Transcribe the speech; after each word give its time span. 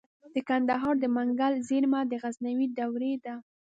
د 0.33 0.35
کندهار 0.49 0.95
د 0.99 1.05
منگل 1.15 1.53
زیرمه 1.69 2.01
د 2.07 2.13
غزنوي 2.21 2.67
دورې 2.77 3.13
ده 3.23 3.35